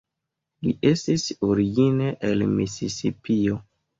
[0.67, 3.61] Li estis origine el Misisipio.